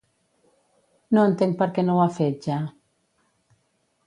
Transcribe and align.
No 1.17 1.25
entenc 1.31 1.59
per 1.59 1.67
què 1.77 1.85
no 1.85 1.99
ho 1.99 2.01
ha 2.07 2.11
fet 2.19 2.49
ja. 2.49 2.57